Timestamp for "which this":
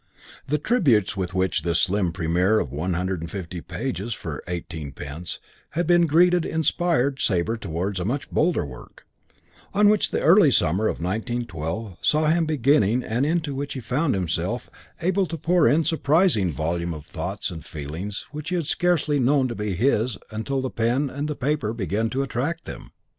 1.35-1.79